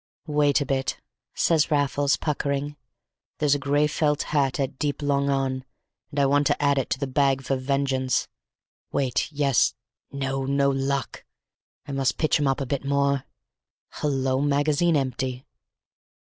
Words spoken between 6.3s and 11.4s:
to add it to the bag for vengeance.... Wait—yes—no, no luck!